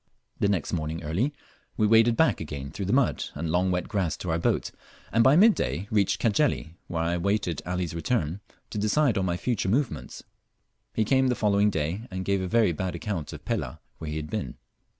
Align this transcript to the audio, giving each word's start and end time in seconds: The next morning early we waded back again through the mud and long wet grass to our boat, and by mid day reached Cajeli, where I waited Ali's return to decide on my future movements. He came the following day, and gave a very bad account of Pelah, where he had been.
The 0.39 0.47
next 0.47 0.73
morning 0.73 1.03
early 1.03 1.31
we 1.77 1.85
waded 1.85 2.17
back 2.17 2.41
again 2.41 2.71
through 2.71 2.87
the 2.87 2.91
mud 2.91 3.25
and 3.35 3.51
long 3.51 3.69
wet 3.69 3.87
grass 3.87 4.17
to 4.17 4.31
our 4.31 4.39
boat, 4.39 4.71
and 5.11 5.23
by 5.23 5.35
mid 5.35 5.53
day 5.53 5.87
reached 5.91 6.19
Cajeli, 6.19 6.73
where 6.87 7.03
I 7.03 7.17
waited 7.17 7.61
Ali's 7.67 7.93
return 7.93 8.41
to 8.71 8.79
decide 8.79 9.15
on 9.15 9.25
my 9.25 9.37
future 9.37 9.69
movements. 9.69 10.23
He 10.95 11.05
came 11.05 11.27
the 11.27 11.35
following 11.35 11.69
day, 11.69 12.07
and 12.09 12.25
gave 12.25 12.41
a 12.41 12.47
very 12.47 12.71
bad 12.71 12.95
account 12.95 13.31
of 13.31 13.45
Pelah, 13.45 13.77
where 13.99 14.09
he 14.09 14.15
had 14.17 14.31
been. 14.31 14.55